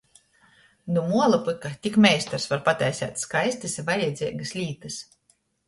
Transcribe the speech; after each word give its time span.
Nu 0.95 1.03
muola 1.09 1.39
pyka 1.49 1.71
tik 1.83 1.99
meistars 2.07 2.49
var 2.55 2.65
pataiseit 2.71 3.23
skaistys 3.27 3.79
i 3.81 3.87
vajadzeigys 3.93 4.59
lītys. 4.61 5.01